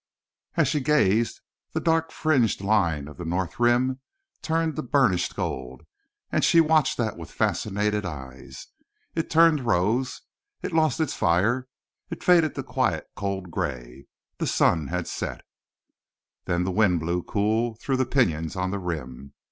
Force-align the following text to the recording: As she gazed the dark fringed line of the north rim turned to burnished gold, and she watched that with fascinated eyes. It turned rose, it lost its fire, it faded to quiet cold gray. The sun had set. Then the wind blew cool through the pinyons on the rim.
As 0.55 0.67
she 0.67 0.79
gazed 0.79 1.41
the 1.73 1.79
dark 1.79 2.11
fringed 2.11 2.59
line 2.61 3.07
of 3.07 3.17
the 3.17 3.23
north 3.23 3.59
rim 3.59 3.99
turned 4.41 4.75
to 4.75 4.81
burnished 4.81 5.35
gold, 5.35 5.83
and 6.31 6.43
she 6.43 6.59
watched 6.59 6.97
that 6.97 7.17
with 7.17 7.29
fascinated 7.29 8.03
eyes. 8.03 8.65
It 9.13 9.29
turned 9.29 9.67
rose, 9.67 10.21
it 10.63 10.73
lost 10.73 10.99
its 10.99 11.13
fire, 11.13 11.67
it 12.09 12.23
faded 12.23 12.55
to 12.55 12.63
quiet 12.63 13.09
cold 13.15 13.51
gray. 13.51 14.07
The 14.39 14.47
sun 14.47 14.87
had 14.87 15.07
set. 15.07 15.41
Then 16.45 16.63
the 16.63 16.71
wind 16.71 16.99
blew 16.99 17.21
cool 17.21 17.75
through 17.75 17.97
the 17.97 18.07
pinyons 18.07 18.55
on 18.55 18.71
the 18.71 18.79
rim. 18.79 19.35